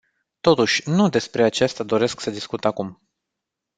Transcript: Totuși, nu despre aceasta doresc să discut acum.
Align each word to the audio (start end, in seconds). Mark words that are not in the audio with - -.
Totuși, 0.41 0.89
nu 0.89 1.09
despre 1.09 1.43
aceasta 1.43 1.83
doresc 1.83 2.19
să 2.19 2.29
discut 2.29 2.65
acum. 2.65 3.01